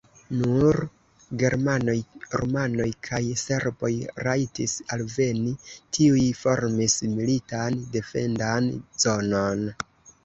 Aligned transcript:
Nur 0.35 0.77
germanoj, 1.41 1.95
rumanoj 2.41 2.87
kaj 3.09 3.19
serboj 3.43 3.91
rajtis 4.29 4.75
alveni, 4.97 5.53
kiuj 5.99 6.27
formis 6.41 6.97
militan 7.13 7.81
defendan 7.99 8.73
zonon. 9.05 9.67